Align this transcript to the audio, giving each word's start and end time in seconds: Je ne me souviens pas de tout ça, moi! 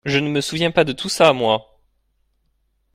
Je 0.03 0.17
ne 0.17 0.31
me 0.31 0.41
souviens 0.41 0.71
pas 0.71 0.83
de 0.83 0.93
tout 0.93 1.09
ça, 1.09 1.31
moi! 1.31 1.79